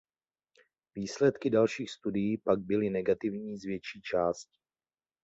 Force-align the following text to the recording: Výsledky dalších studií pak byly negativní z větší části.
Výsledky 0.95 1.49
dalších 1.49 1.91
studií 1.91 2.37
pak 2.37 2.59
byly 2.59 2.89
negativní 2.89 3.57
z 3.57 3.65
větší 3.65 4.01
části. 4.01 4.53